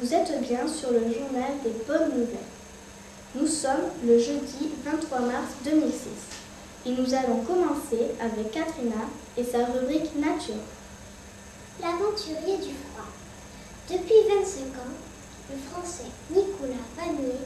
[0.00, 2.52] Vous êtes bien sur le journal des bonnes nouvelles.
[3.34, 5.92] Nous sommes le jeudi 23 mars 2006
[6.86, 10.62] et nous allons commencer avec Katrina et sa rubrique Nature.
[11.80, 13.08] L'aventurier du froid.
[13.90, 14.96] Depuis 25 ans,
[15.50, 17.40] le français Nicolas Vanier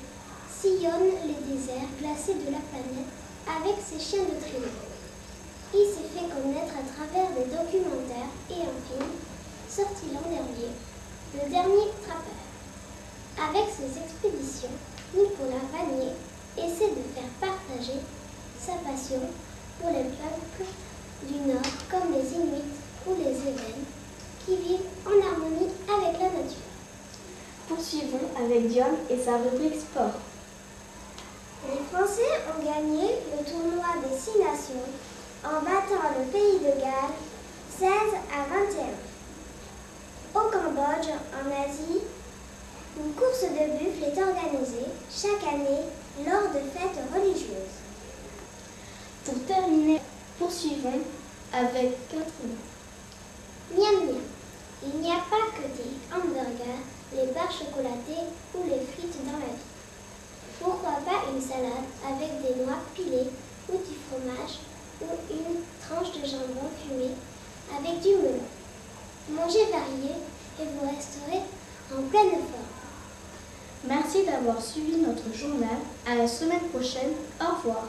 [0.51, 3.13] sillonne les déserts glacés de la planète
[3.47, 4.83] avec ses chiens de traîneau.
[5.75, 9.11] Il s'est fait connaître à travers des documentaires et un film
[9.69, 10.71] sorti l'an dernier,
[11.35, 12.45] Le Dernier Trappeur.
[13.39, 14.69] Avec ses expéditions,
[15.17, 16.13] Nicolas Vanier
[16.59, 18.01] essaie de faire partager
[18.61, 19.23] sa passion
[19.81, 20.69] pour les peuples
[21.23, 22.77] du Nord comme les Inuits
[23.07, 23.87] ou les Évènes
[24.45, 26.69] qui vivent en harmonie avec la nature.
[27.67, 30.21] Poursuivons avec Dion et sa rubrique sport.
[31.67, 34.85] Les Français ont gagné le tournoi des Six Nations
[35.47, 37.17] en battant le pays de Galles
[37.79, 37.89] 16
[38.31, 39.12] à 21.
[41.03, 42.01] Cambodge, en Asie,
[42.97, 45.87] une course de buffle est organisée chaque année
[46.25, 47.79] lors de fêtes religieuses.
[49.25, 50.01] Pour terminer,
[50.39, 51.01] poursuivons
[51.53, 52.59] avec Katrina.
[53.77, 54.21] Miam miam.
[54.85, 56.83] Il n'y a pas que des hamburgers,
[57.15, 59.71] les barres chocolatées ou les frites dans la vie.
[60.61, 63.31] Pourquoi pas une salade avec des noix pilées
[63.69, 64.59] ou du fromage
[65.01, 67.11] ou une tranche de jambon fumé
[67.77, 68.43] avec du melon.
[69.31, 70.15] Mangez varié
[70.61, 71.43] et vous resterez
[71.93, 72.73] en pleine forme.
[73.87, 75.77] Merci d'avoir suivi notre journal.
[76.07, 77.13] À la semaine prochaine.
[77.41, 77.89] Au revoir.